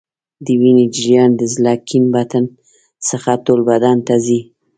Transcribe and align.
د 0.45 0.47
وینې 0.61 0.85
جریان 0.95 1.31
د 1.37 1.41
زړه 1.53 1.73
کیڼ 1.87 2.03
بطن 2.15 2.43
څخه 3.07 3.31
ټول 3.45 3.59
بدن 3.69 3.97
ته 4.07 4.15
ځي. 4.25 4.39